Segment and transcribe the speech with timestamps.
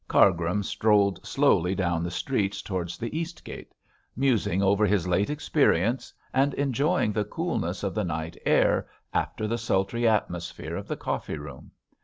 [0.07, 3.71] Cargrim strolled slowly down the street towards the Eastgate,
[4.15, 9.59] musing over his late experience, and enjoying the coolness of the night air after the
[9.59, 11.69] sultry atmosphere of the coffee room.